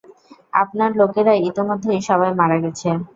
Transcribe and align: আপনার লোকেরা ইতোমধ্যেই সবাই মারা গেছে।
আপনার 0.53 0.89
লোকেরা 0.99 1.33
ইতোমধ্যেই 1.41 2.01
সবাই 2.09 2.31
মারা 2.39 2.57
গেছে। 2.63 2.89